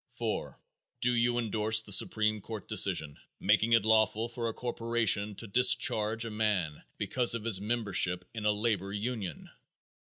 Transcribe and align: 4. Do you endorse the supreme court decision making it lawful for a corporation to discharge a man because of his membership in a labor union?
4. 0.13 0.59
Do 1.01 1.11
you 1.13 1.37
endorse 1.37 1.79
the 1.81 1.91
supreme 1.91 2.41
court 2.41 2.67
decision 2.67 3.19
making 3.39 3.73
it 3.73 3.85
lawful 3.85 4.27
for 4.27 4.49
a 4.49 4.53
corporation 4.53 5.35
to 5.35 5.45
discharge 5.45 6.25
a 6.25 6.31
man 6.31 6.81
because 6.97 7.35
of 7.35 7.43
his 7.45 7.61
membership 7.61 8.25
in 8.33 8.43
a 8.47 8.51
labor 8.51 8.91
union? 8.91 9.51